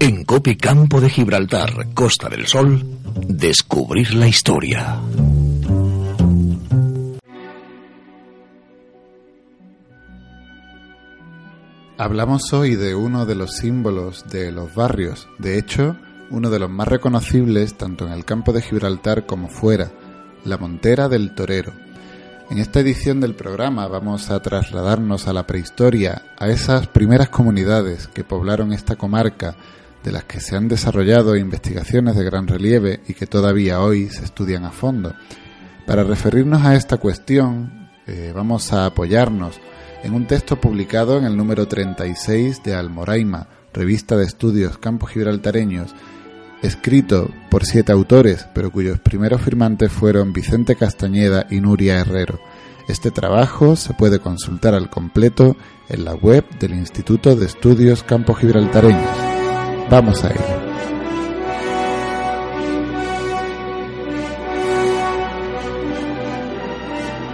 En 0.00 0.24
Copi 0.24 0.56
Campo 0.56 1.00
de 1.00 1.10
Gibraltar, 1.10 1.92
Costa 1.92 2.28
del 2.28 2.46
Sol, 2.46 2.80
descubrir 3.26 4.14
la 4.14 4.28
historia. 4.28 5.00
Hablamos 11.96 12.52
hoy 12.52 12.76
de 12.76 12.94
uno 12.94 13.26
de 13.26 13.34
los 13.34 13.56
símbolos 13.56 14.24
de 14.30 14.52
los 14.52 14.72
barrios, 14.72 15.26
de 15.38 15.58
hecho, 15.58 15.96
uno 16.30 16.48
de 16.48 16.60
los 16.60 16.70
más 16.70 16.86
reconocibles 16.86 17.74
tanto 17.74 18.06
en 18.06 18.12
el 18.12 18.24
campo 18.24 18.52
de 18.52 18.62
Gibraltar 18.62 19.26
como 19.26 19.48
fuera, 19.48 19.90
la 20.44 20.58
Montera 20.58 21.08
del 21.08 21.34
Torero. 21.34 21.72
En 22.50 22.58
esta 22.58 22.78
edición 22.80 23.20
del 23.20 23.34
programa 23.34 23.88
vamos 23.88 24.30
a 24.30 24.40
trasladarnos 24.40 25.26
a 25.26 25.32
la 25.32 25.44
prehistoria, 25.44 26.22
a 26.38 26.46
esas 26.48 26.86
primeras 26.86 27.30
comunidades 27.30 28.06
que 28.06 28.22
poblaron 28.22 28.72
esta 28.72 28.94
comarca, 28.94 29.56
de 30.08 30.12
las 30.12 30.24
que 30.24 30.40
se 30.40 30.56
han 30.56 30.68
desarrollado 30.68 31.36
investigaciones 31.36 32.16
de 32.16 32.24
gran 32.24 32.46
relieve 32.46 33.00
y 33.08 33.12
que 33.12 33.26
todavía 33.26 33.82
hoy 33.82 34.08
se 34.08 34.24
estudian 34.24 34.64
a 34.64 34.70
fondo. 34.70 35.14
Para 35.86 36.02
referirnos 36.02 36.64
a 36.64 36.76
esta 36.76 36.96
cuestión, 36.96 37.90
eh, 38.06 38.32
vamos 38.34 38.72
a 38.72 38.86
apoyarnos 38.86 39.60
en 40.02 40.14
un 40.14 40.26
texto 40.26 40.58
publicado 40.58 41.18
en 41.18 41.24
el 41.24 41.36
número 41.36 41.68
36 41.68 42.62
de 42.62 42.74
Almoraima, 42.74 43.48
revista 43.74 44.16
de 44.16 44.24
estudios 44.24 44.78
campos 44.78 45.10
gibraltareños, 45.10 45.94
escrito 46.62 47.30
por 47.50 47.66
siete 47.66 47.92
autores, 47.92 48.48
pero 48.54 48.72
cuyos 48.72 49.00
primeros 49.00 49.42
firmantes 49.42 49.92
fueron 49.92 50.32
Vicente 50.32 50.74
Castañeda 50.74 51.46
y 51.50 51.60
Nuria 51.60 51.98
Herrero. 51.98 52.40
Este 52.88 53.10
trabajo 53.10 53.76
se 53.76 53.92
puede 53.92 54.20
consultar 54.20 54.74
al 54.74 54.88
completo 54.88 55.54
en 55.90 56.06
la 56.06 56.14
web 56.14 56.48
del 56.58 56.72
Instituto 56.72 57.36
de 57.36 57.44
Estudios 57.44 58.02
Campos 58.02 58.38
Gibraltareños. 58.38 59.27
Vamos 59.90 60.22
a 60.22 60.30
ello. 60.30 60.40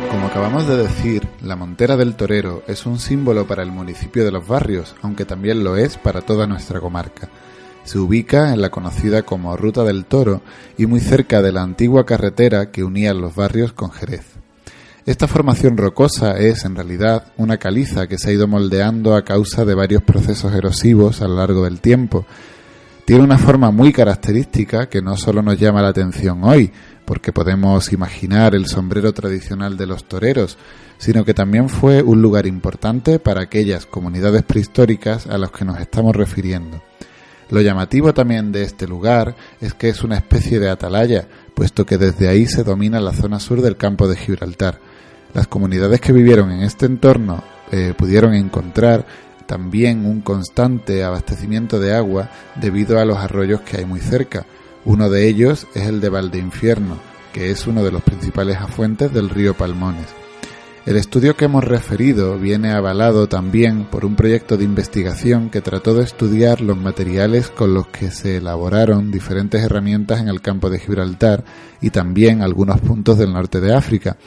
Como 0.09 0.27
acabamos 0.27 0.69
de 0.69 0.77
decir, 0.77 1.27
la 1.43 1.57
Montera 1.57 1.97
del 1.97 2.15
Torero 2.15 2.63
es 2.69 2.87
un 2.87 3.01
símbolo 3.01 3.49
para 3.49 3.65
el 3.65 3.73
municipio 3.73 4.25
de 4.25 4.31
Los 4.31 4.47
Barrios, 4.47 4.95
aunque 5.03 5.25
también 5.25 5.65
lo 5.65 5.77
es 5.77 5.97
para 5.97 6.21
toda 6.21 6.47
nuestra 6.47 6.79
comarca. 6.79 7.29
Se 7.83 7.99
ubica 7.99 8.53
en 8.53 8.61
la 8.61 8.71
conocida 8.71 9.23
como 9.23 9.57
Ruta 9.57 9.83
del 9.83 10.05
Toro 10.05 10.41
y 10.79 10.87
muy 10.87 11.01
cerca 11.01 11.43
de 11.43 11.51
la 11.51 11.63
antigua 11.63 12.07
carretera 12.07 12.71
que 12.71 12.85
unía 12.85 13.13
los 13.15 13.35
barrios 13.35 13.73
con 13.73 13.91
Jerez. 13.91 14.34
Esta 15.07 15.29
formación 15.29 15.77
rocosa 15.77 16.39
es, 16.39 16.65
en 16.65 16.77
realidad, 16.77 17.27
una 17.37 17.59
caliza 17.59 18.07
que 18.07 18.17
se 18.17 18.31
ha 18.31 18.33
ido 18.33 18.49
moldeando 18.49 19.15
a 19.15 19.23
causa 19.23 19.67
de 19.67 19.75
varios 19.75 20.03
procesos 20.03 20.55
erosivos 20.55 21.21
a 21.21 21.29
lo 21.29 21.37
largo 21.37 21.65
del 21.65 21.83
tiempo. 21.83 22.25
Tiene 23.05 23.23
una 23.23 23.37
forma 23.37 23.71
muy 23.71 23.93
característica 23.93 24.89
que 24.89 25.03
no 25.03 25.19
solo 25.19 25.43
nos 25.43 25.61
llama 25.61 25.83
la 25.83 25.89
atención 25.89 26.43
hoy, 26.43 26.73
porque 27.05 27.33
podemos 27.33 27.93
imaginar 27.93 28.55
el 28.55 28.65
sombrero 28.65 29.13
tradicional 29.13 29.77
de 29.77 29.87
los 29.87 30.05
toreros, 30.05 30.57
sino 30.97 31.23
que 31.23 31.35
también 31.35 31.69
fue 31.69 32.03
un 32.03 32.23
lugar 32.23 32.47
importante 32.47 33.19
para 33.19 33.43
aquellas 33.43 33.85
comunidades 33.85 34.43
prehistóricas 34.43 35.27
a 35.27 35.37
las 35.37 35.51
que 35.51 35.67
nos 35.67 35.79
estamos 35.81 36.17
refiriendo. 36.17 36.83
Lo 37.51 37.61
llamativo 37.61 38.15
también 38.15 38.53
de 38.53 38.63
este 38.63 38.89
lugar 38.89 39.37
es 39.61 39.75
que 39.75 39.91
es 39.91 40.03
una 40.03 40.17
especie 40.17 40.59
de 40.59 40.71
atalaya, 40.71 41.29
puesto 41.55 41.87
que 41.87 41.99
desde 41.99 42.29
ahí 42.29 42.47
se 42.47 42.65
domina 42.65 43.01
la 43.01 43.13
zona 43.13 43.41
sur 43.41 43.63
del 43.63 43.77
campo 43.77 44.09
de 44.09 44.17
Gibraltar. 44.17 44.81
Las 45.33 45.47
comunidades 45.47 46.01
que 46.01 46.13
vivieron 46.13 46.51
en 46.51 46.63
este 46.63 46.87
entorno 46.87 47.43
eh, 47.71 47.95
pudieron 47.97 48.35
encontrar 48.35 49.07
también 49.47 50.07
un 50.07 50.21
constante 50.21 51.05
abastecimiento 51.05 51.79
de 51.81 51.95
agua 51.95 52.31
debido 52.57 52.99
a 52.99 53.05
los 53.05 53.19
arroyos 53.19 53.61
que 53.61 53.79
hay 53.79 53.85
muy 53.85 54.01
cerca. 54.01 54.47
Uno 54.85 55.09
de 55.11 55.29
ellos 55.29 55.67
es 55.75 55.87
el 55.87 56.01
de 56.01 56.09
Valdeinfierno, 56.09 56.99
que 57.33 57.51
es 57.51 57.67
uno 57.67 57.83
de 57.83 57.93
los 57.93 58.03
principales 58.03 58.59
afluentes 58.59 59.13
del 59.13 59.31
río 59.31 59.55
Palmones. 59.55 60.24
El 60.87 60.97
estudio 60.97 61.35
que 61.35 61.47
hemos 61.47 61.65
referido 61.65 62.39
viene 62.39 62.73
avalado 62.73 63.27
también 63.27 63.87
por 63.87 64.05
un 64.05 64.17
proyecto 64.17 64.59
de 64.59 64.65
investigación 64.65 65.49
que 65.49 65.63
trató 65.63 65.95
de 65.95 66.05
estudiar 66.05 66.61
los 66.61 66.77
materiales 66.77 67.49
con 67.49 67.73
los 67.73 67.87
que 67.87 68.11
se 68.11 68.37
elaboraron 68.37 69.11
diferentes 69.11 69.63
herramientas 69.63 70.21
en 70.21 70.29
el 70.29 70.43
campo 70.43 70.69
de 70.69 70.79
Gibraltar 70.79 71.43
y 71.81 71.89
también 71.89 72.43
algunos 72.43 72.83
puntos 72.83 73.17
del 73.17 73.33
norte 73.33 73.63
de 73.63 73.75
África. 73.75 74.19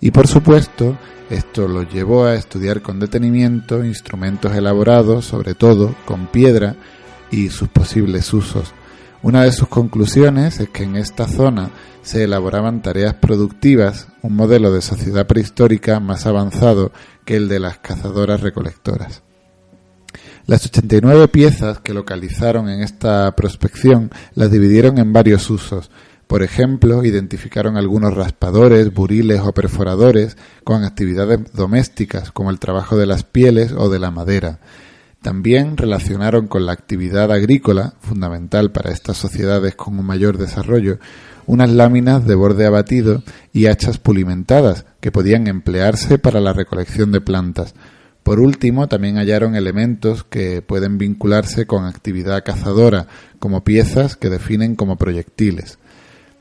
Y 0.00 0.10
por 0.10 0.26
supuesto, 0.26 0.98
esto 1.30 1.68
los 1.68 1.88
llevó 1.94 2.24
a 2.24 2.34
estudiar 2.34 2.82
con 2.82 2.98
detenimiento 2.98 3.84
instrumentos 3.84 4.56
elaborados, 4.56 5.24
sobre 5.24 5.54
todo 5.54 5.94
con 6.04 6.26
piedra, 6.26 6.74
y 7.30 7.48
sus 7.48 7.68
posibles 7.68 8.32
usos. 8.34 8.74
Una 9.22 9.44
de 9.44 9.52
sus 9.52 9.68
conclusiones 9.68 10.58
es 10.58 10.68
que 10.70 10.82
en 10.82 10.96
esta 10.96 11.28
zona 11.28 11.70
se 12.02 12.24
elaboraban 12.24 12.82
tareas 12.82 13.14
productivas, 13.14 14.08
un 14.22 14.34
modelo 14.34 14.72
de 14.72 14.82
sociedad 14.82 15.28
prehistórica 15.28 16.00
más 16.00 16.26
avanzado 16.26 16.90
que 17.24 17.36
el 17.36 17.48
de 17.48 17.60
las 17.60 17.78
cazadoras 17.78 18.40
recolectoras. 18.40 19.22
Las 20.46 20.66
89 20.66 21.28
piezas 21.28 21.78
que 21.78 21.94
localizaron 21.94 22.68
en 22.68 22.82
esta 22.82 23.34
prospección 23.36 24.10
las 24.34 24.50
dividieron 24.50 24.98
en 24.98 25.12
varios 25.12 25.48
usos, 25.50 25.90
por 26.26 26.42
ejemplo, 26.42 27.04
identificaron 27.04 27.76
algunos 27.76 28.14
raspadores, 28.14 28.92
buriles 28.92 29.40
o 29.40 29.52
perforadores 29.52 30.36
con 30.64 30.82
actividades 30.82 31.52
domésticas 31.52 32.32
como 32.32 32.50
el 32.50 32.58
trabajo 32.58 32.96
de 32.96 33.06
las 33.06 33.22
pieles 33.22 33.72
o 33.72 33.88
de 33.90 33.98
la 33.98 34.10
madera. 34.10 34.58
También 35.22 35.76
relacionaron 35.76 36.48
con 36.48 36.66
la 36.66 36.72
actividad 36.72 37.30
agrícola, 37.30 37.94
fundamental 38.00 38.72
para 38.72 38.90
estas 38.90 39.16
sociedades 39.16 39.76
con 39.76 39.96
un 39.96 40.04
mayor 40.04 40.36
desarrollo, 40.36 40.98
unas 41.46 41.70
láminas 41.70 42.26
de 42.26 42.34
borde 42.34 42.66
abatido 42.66 43.22
y 43.52 43.66
hachas 43.66 43.98
pulimentadas 43.98 44.84
que 45.00 45.12
podían 45.12 45.46
emplearse 45.46 46.18
para 46.18 46.40
la 46.40 46.52
recolección 46.52 47.12
de 47.12 47.20
plantas. 47.20 47.74
Por 48.24 48.40
último, 48.40 48.88
también 48.88 49.16
hallaron 49.16 49.54
elementos 49.54 50.24
que 50.24 50.60
pueden 50.60 50.98
vincularse 50.98 51.66
con 51.66 51.84
actividad 51.84 52.44
cazadora, 52.44 53.06
como 53.38 53.62
piezas 53.62 54.16
que 54.16 54.28
definen 54.28 54.74
como 54.74 54.96
proyectiles. 54.96 55.78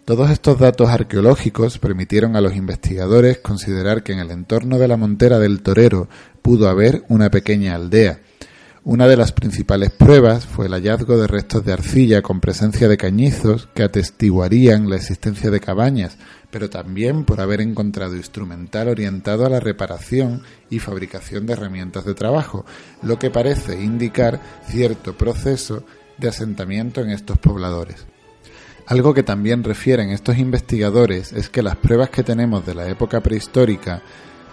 Todos 0.06 0.31
estos 0.31 0.58
datos 0.58 0.90
arqueológicos 0.90 1.78
permitieron 1.78 2.36
a 2.36 2.41
los 2.41 2.56
investigadores 2.56 3.38
considerar 3.38 4.02
que 4.02 4.14
en 4.14 4.20
el 4.20 4.31
entorno 4.31 4.80
de 4.80 4.88
la 4.88 4.97
montera 4.97 5.38
del 5.38 5.62
Torero 5.62 6.09
pudo 6.41 6.68
haber 6.68 7.03
una 7.08 7.30
pequeña 7.30 7.75
aldea. 7.75 8.20
Una 8.84 9.08
de 9.08 9.16
las 9.16 9.31
principales 9.31 9.92
pruebas 9.92 10.47
fue 10.47 10.66
el 10.66 10.72
hallazgo 10.72 11.16
de 11.16 11.28
restos 11.28 11.64
de 11.64 11.72
arcilla 11.72 12.24
con 12.24 12.40
presencia 12.40 12.88
de 12.88 12.97
cañizos 12.97 13.69
que 13.75 13.84
atestiguarían 13.84 14.90
la 14.90 14.96
existencia 14.96 15.52
de 15.52 15.59
cabañas, 15.59 16.18
pero 16.50 16.68
también 16.68 17.24
por 17.24 17.41
haber 17.41 17.62
encontrado 17.62 18.16
instrumental 18.16 18.88
orientado 18.88 19.46
a 19.46 19.50
la 19.50 19.59
reparación 19.59 20.41
y 20.72 20.80
fabricación 20.80 21.46
de 21.46 21.53
herramientas 21.53 22.06
de 22.06 22.16
trabajo, 22.16 22.66
lo 23.03 23.20
que 23.20 23.30
parece 23.30 23.80
indicar 23.80 24.41
cierto 24.67 25.16
proceso 25.16 25.84
de 26.17 26.29
asentamiento 26.29 27.02
en 27.02 27.11
estos 27.11 27.38
pobladores. 27.38 28.08
Algo 28.88 29.14
que 29.14 29.22
también 29.22 29.64
refieren 29.64 30.09
estos 30.09 30.40
investigadores 30.40 31.34
es 31.34 31.50
que 31.50 31.61
las 31.61 31.76
pruebas 31.76 32.09
que 32.09 32.23
tenemos 32.23 32.66
de 32.66 32.73
la 32.73 32.90
época 32.90 33.22
prehistórica, 33.22 34.02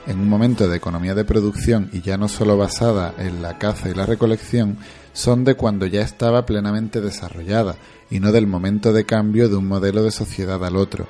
en 0.09 0.21
un 0.21 0.29
momento 0.29 0.69
de 0.69 0.77
economía 0.77 1.15
de 1.15 1.25
producción 1.25 1.91
y 1.93 2.01
ya 2.01 2.17
no 2.17 2.29
solo 2.29 2.57
basada 2.57 3.15
en 3.19 3.43
la 3.43 3.59
caza 3.59 3.91
y 3.91 3.95
la 3.95 4.07
recolección, 4.07 4.79
son 5.13 5.45
de 5.45 5.55
cuando 5.55 5.85
ya 5.85 6.01
estaba 6.01 6.47
plenamente 6.47 7.03
desarrollada 7.03 7.77
y 8.11 8.19
no 8.19 8.33
del 8.33 8.47
momento 8.47 8.93
de 8.95 9.05
cambio 9.05 9.51
de 9.51 9.57
un 9.57 9.69
modelo 9.69 10.03
de 10.03 10.11
sociedad 10.11 10.65
al 10.65 10.77
otro. 10.77 11.07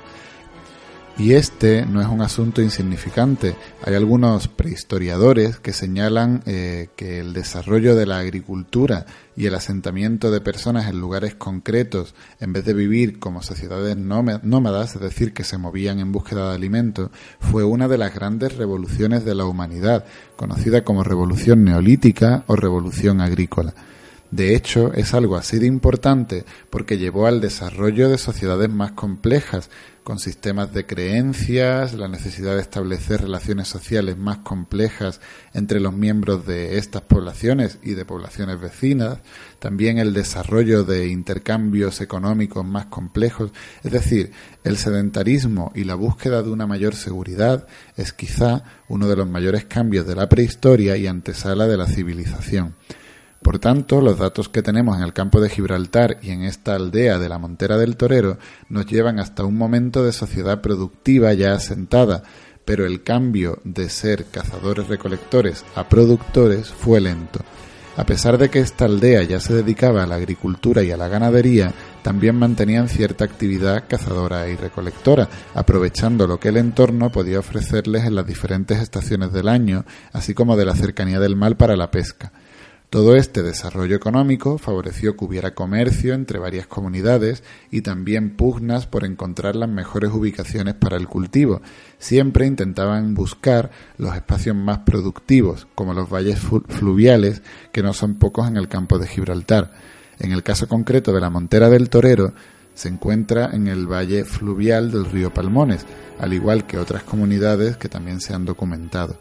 Y 1.19 1.33
este 1.33 1.85
no 1.85 2.01
es 2.01 2.07
un 2.07 2.21
asunto 2.21 2.61
insignificante. 2.61 3.53
Hay 3.83 3.93
algunos 3.93 4.47
prehistoriadores 4.47 5.59
que 5.59 5.73
señalan 5.73 6.41
eh, 6.45 6.87
que 6.95 7.19
el 7.19 7.33
desarrollo 7.33 7.93
de 7.93 8.05
la 8.05 8.19
agricultura 8.19 9.05
y 9.35 9.45
el 9.45 9.53
asentamiento 9.53 10.31
de 10.31 10.39
personas 10.39 10.87
en 10.87 11.01
lugares 11.01 11.35
concretos, 11.35 12.15
en 12.39 12.53
vez 12.53 12.63
de 12.63 12.73
vivir 12.73 13.19
como 13.19 13.43
sociedades 13.43 13.97
nómadas, 13.97 14.95
es 14.95 15.01
decir, 15.01 15.33
que 15.33 15.43
se 15.43 15.57
movían 15.57 15.99
en 15.99 16.13
búsqueda 16.13 16.49
de 16.49 16.55
alimentos, 16.55 17.09
fue 17.41 17.65
una 17.65 17.89
de 17.89 17.97
las 17.97 18.15
grandes 18.15 18.55
revoluciones 18.55 19.25
de 19.25 19.35
la 19.35 19.43
humanidad, 19.43 20.05
conocida 20.37 20.85
como 20.85 21.03
revolución 21.03 21.65
neolítica 21.65 22.45
o 22.47 22.55
revolución 22.55 23.19
agrícola. 23.19 23.73
De 24.31 24.55
hecho, 24.55 24.93
es 24.93 25.15
algo 25.15 25.37
así 25.37 25.57
de 25.57 25.65
importante 25.65 26.45
porque 26.69 26.99
llevó 26.99 27.25
al 27.25 27.41
desarrollo 27.41 28.09
de 28.09 28.19
sociedades 28.19 28.69
más 28.69 28.91
complejas, 28.91 29.71
con 30.03 30.17
sistemas 30.17 30.73
de 30.73 30.87
creencias, 30.87 31.93
la 31.93 32.07
necesidad 32.07 32.55
de 32.55 32.61
establecer 32.61 33.21
relaciones 33.21 33.67
sociales 33.67 34.17
más 34.17 34.39
complejas 34.39 35.21
entre 35.53 35.79
los 35.79 35.93
miembros 35.93 36.47
de 36.47 36.79
estas 36.79 37.03
poblaciones 37.03 37.77
y 37.83 37.93
de 37.93 38.05
poblaciones 38.05 38.59
vecinas, 38.59 39.19
también 39.59 39.99
el 39.99 40.13
desarrollo 40.13 40.83
de 40.83 41.09
intercambios 41.09 42.01
económicos 42.01 42.65
más 42.65 42.87
complejos, 42.87 43.51
es 43.83 43.91
decir, 43.91 44.31
el 44.63 44.77
sedentarismo 44.77 45.71
y 45.75 45.83
la 45.83 45.95
búsqueda 45.95 46.41
de 46.41 46.49
una 46.49 46.65
mayor 46.65 46.95
seguridad 46.95 47.67
es 47.95 48.11
quizá 48.11 48.63
uno 48.87 49.07
de 49.07 49.15
los 49.15 49.29
mayores 49.29 49.65
cambios 49.65 50.07
de 50.07 50.15
la 50.15 50.27
prehistoria 50.27 50.97
y 50.97 51.05
antesala 51.05 51.67
de 51.67 51.77
la 51.77 51.85
civilización. 51.85 52.75
Por 53.41 53.59
tanto, 53.59 54.01
los 54.01 54.19
datos 54.19 54.49
que 54.49 54.61
tenemos 54.61 54.97
en 54.97 55.03
el 55.03 55.13
campo 55.13 55.39
de 55.39 55.49
Gibraltar 55.49 56.17
y 56.21 56.31
en 56.31 56.43
esta 56.43 56.75
aldea 56.75 57.19
de 57.19 57.29
la 57.29 57.37
Montera 57.37 57.77
del 57.77 57.95
Torero 57.95 58.37
nos 58.67 58.85
llevan 58.85 59.19
hasta 59.19 59.45
un 59.45 59.57
momento 59.57 60.03
de 60.03 60.11
sociedad 60.11 60.61
productiva 60.61 61.33
ya 61.33 61.53
asentada, 61.53 62.23
pero 62.65 62.85
el 62.85 63.01
cambio 63.01 63.59
de 63.63 63.89
ser 63.89 64.25
cazadores-recolectores 64.25 65.63
a 65.75 65.87
productores 65.87 66.67
fue 66.67 66.99
lento. 66.99 67.39
A 67.99 68.05
pesar 68.05 68.37
de 68.37 68.49
que 68.49 68.59
esta 68.59 68.85
aldea 68.85 69.23
ya 69.23 69.39
se 69.39 69.53
dedicaba 69.53 70.03
a 70.03 70.07
la 70.07 70.15
agricultura 70.15 70.83
y 70.83 70.91
a 70.91 70.95
la 70.95 71.09
ganadería, 71.09 71.73
también 72.01 72.35
mantenían 72.35 72.87
cierta 72.87 73.25
actividad 73.25 73.85
cazadora 73.89 74.47
y 74.47 74.55
recolectora, 74.55 75.27
aprovechando 75.53 76.25
lo 76.25 76.39
que 76.39 76.47
el 76.47 76.57
entorno 76.57 77.11
podía 77.11 77.39
ofrecerles 77.39 78.05
en 78.05 78.15
las 78.15 78.25
diferentes 78.25 78.79
estaciones 78.79 79.33
del 79.33 79.49
año, 79.49 79.83
así 80.13 80.33
como 80.33 80.55
de 80.55 80.65
la 80.65 80.75
cercanía 80.75 81.19
del 81.19 81.35
mar 81.35 81.57
para 81.57 81.75
la 81.75 81.91
pesca. 81.91 82.31
Todo 82.89 83.15
este 83.15 83.43
desarrollo 83.43 83.95
económico 83.95 84.57
favoreció 84.57 85.15
que 85.15 85.23
hubiera 85.23 85.53
comercio 85.53 86.15
entre 86.15 86.39
varias 86.39 86.65
comunidades 86.65 87.43
y 87.69 87.81
también 87.81 88.35
pugnas 88.35 88.87
por 88.87 89.05
encontrar 89.05 89.55
las 89.55 89.69
mejores 89.69 90.11
ubicaciones 90.11 90.73
para 90.73 90.97
el 90.97 91.07
cultivo. 91.07 91.61
Siempre 91.99 92.47
intentaban 92.47 93.13
buscar 93.13 93.69
los 93.99 94.15
espacios 94.15 94.55
más 94.55 94.79
productivos, 94.79 95.67
como 95.75 95.93
los 95.93 96.09
valles 96.09 96.39
fluviales, 96.39 97.43
que 97.71 97.83
no 97.83 97.93
son 97.93 98.15
pocos 98.15 98.47
en 98.47 98.57
el 98.57 98.67
campo 98.67 98.97
de 98.97 99.05
Gibraltar. 99.05 99.71
En 100.17 100.31
el 100.31 100.41
caso 100.41 100.67
concreto 100.67 101.13
de 101.13 101.21
la 101.21 101.29
Montera 101.29 101.69
del 101.69 101.91
Torero, 101.91 102.33
se 102.73 102.89
encuentra 102.89 103.51
en 103.53 103.67
el 103.67 103.85
valle 103.85 104.25
fluvial 104.25 104.89
del 104.89 105.05
río 105.05 105.31
Palmones, 105.31 105.85
al 106.17 106.33
igual 106.33 106.65
que 106.65 106.79
otras 106.79 107.03
comunidades 107.03 107.77
que 107.77 107.87
también 107.87 108.19
se 108.19 108.33
han 108.33 108.45
documentado. 108.45 109.19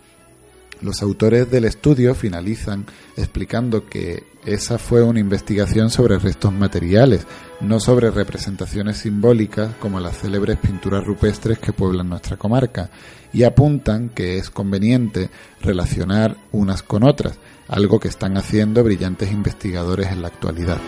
Los 0.80 1.02
autores 1.02 1.50
del 1.50 1.64
estudio 1.64 2.14
finalizan 2.14 2.86
explicando 3.16 3.86
que 3.86 4.24
esa 4.46 4.78
fue 4.78 5.02
una 5.02 5.18
investigación 5.18 5.90
sobre 5.90 6.18
restos 6.18 6.52
materiales, 6.52 7.26
no 7.60 7.80
sobre 7.80 8.10
representaciones 8.10 8.98
simbólicas 8.98 9.74
como 9.80 9.98
las 10.00 10.18
célebres 10.18 10.58
pinturas 10.58 11.04
rupestres 11.04 11.58
que 11.58 11.72
pueblan 11.72 12.08
nuestra 12.08 12.36
comarca, 12.36 12.90
y 13.32 13.42
apuntan 13.42 14.08
que 14.10 14.38
es 14.38 14.50
conveniente 14.50 15.30
relacionar 15.60 16.36
unas 16.52 16.82
con 16.82 17.02
otras, 17.02 17.38
algo 17.66 17.98
que 17.98 18.08
están 18.08 18.36
haciendo 18.36 18.84
brillantes 18.84 19.32
investigadores 19.32 20.12
en 20.12 20.22
la 20.22 20.28
actualidad. 20.28 20.78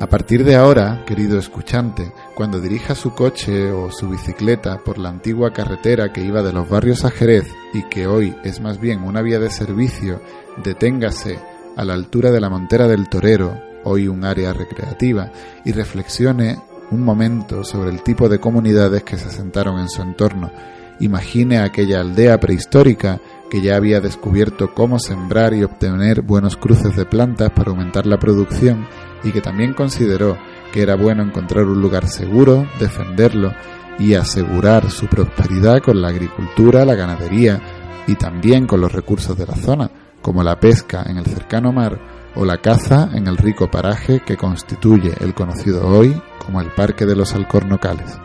A 0.00 0.08
partir 0.08 0.44
de 0.44 0.56
ahora, 0.56 1.04
querido 1.06 1.38
escuchante, 1.38 2.12
cuando 2.34 2.60
dirija 2.60 2.96
su 2.96 3.14
coche 3.14 3.70
o 3.70 3.92
su 3.92 4.08
bicicleta 4.08 4.78
por 4.78 4.98
la 4.98 5.08
antigua 5.08 5.52
carretera 5.52 6.12
que 6.12 6.20
iba 6.20 6.42
de 6.42 6.52
los 6.52 6.68
barrios 6.68 7.04
a 7.04 7.10
Jerez 7.10 7.46
y 7.72 7.84
que 7.84 8.08
hoy 8.08 8.34
es 8.42 8.60
más 8.60 8.80
bien 8.80 9.04
una 9.04 9.22
vía 9.22 9.38
de 9.38 9.50
servicio, 9.50 10.20
deténgase 10.62 11.38
a 11.76 11.84
la 11.84 11.94
altura 11.94 12.32
de 12.32 12.40
la 12.40 12.50
Montera 12.50 12.88
del 12.88 13.08
Torero, 13.08 13.56
hoy 13.84 14.08
un 14.08 14.24
área 14.24 14.52
recreativa, 14.52 15.30
y 15.64 15.70
reflexione 15.70 16.58
un 16.90 17.02
momento 17.02 17.62
sobre 17.62 17.90
el 17.90 18.02
tipo 18.02 18.28
de 18.28 18.40
comunidades 18.40 19.04
que 19.04 19.16
se 19.16 19.28
asentaron 19.28 19.78
en 19.78 19.88
su 19.88 20.02
entorno. 20.02 20.50
Imagine 20.98 21.58
aquella 21.58 22.00
aldea 22.00 22.38
prehistórica 22.40 23.20
que 23.54 23.60
ya 23.60 23.76
había 23.76 24.00
descubierto 24.00 24.74
cómo 24.74 24.98
sembrar 24.98 25.54
y 25.54 25.62
obtener 25.62 26.22
buenos 26.22 26.56
cruces 26.56 26.96
de 26.96 27.06
plantas 27.06 27.50
para 27.50 27.70
aumentar 27.70 28.04
la 28.04 28.18
producción 28.18 28.84
y 29.22 29.30
que 29.30 29.40
también 29.40 29.74
consideró 29.74 30.36
que 30.72 30.82
era 30.82 30.96
bueno 30.96 31.22
encontrar 31.22 31.64
un 31.66 31.80
lugar 31.80 32.08
seguro, 32.08 32.66
defenderlo 32.80 33.52
y 33.96 34.14
asegurar 34.14 34.90
su 34.90 35.06
prosperidad 35.06 35.80
con 35.80 36.02
la 36.02 36.08
agricultura, 36.08 36.84
la 36.84 36.96
ganadería 36.96 37.60
y 38.08 38.16
también 38.16 38.66
con 38.66 38.80
los 38.80 38.90
recursos 38.90 39.38
de 39.38 39.46
la 39.46 39.54
zona, 39.54 39.88
como 40.20 40.42
la 40.42 40.58
pesca 40.58 41.04
en 41.06 41.18
el 41.18 41.26
cercano 41.26 41.72
mar 41.72 42.32
o 42.34 42.44
la 42.44 42.60
caza 42.60 43.10
en 43.14 43.28
el 43.28 43.36
rico 43.36 43.70
paraje 43.70 44.18
que 44.26 44.36
constituye 44.36 45.12
el 45.20 45.32
conocido 45.32 45.86
hoy 45.86 46.20
como 46.44 46.60
el 46.60 46.72
Parque 46.72 47.06
de 47.06 47.14
los 47.14 47.36
Alcornocales. 47.36 48.18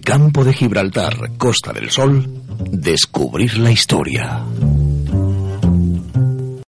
Campo 0.00 0.44
de 0.44 0.52
Gibraltar, 0.52 1.32
Costa 1.38 1.72
del 1.72 1.90
Sol, 1.90 2.26
descubrir 2.70 3.58
la 3.58 3.70
historia. 3.70 4.44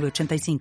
906985. 0.00 0.58